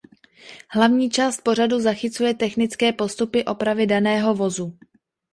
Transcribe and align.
Hlavní 0.69 1.09
část 1.09 1.41
pořadu 1.41 1.79
zachycuje 1.79 2.33
technické 2.33 2.93
postupy 2.93 3.45
opravy 3.45 3.87
daného 3.87 4.35
vozu. 4.35 4.77